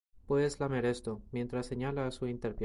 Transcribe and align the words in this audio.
Puedes 0.25 0.59
lamer 0.59 0.87
esto, 0.87 1.21
mientras 1.31 1.67
señala 1.67 2.07
a 2.07 2.11
su 2.11 2.25
entrepierna. 2.25 2.59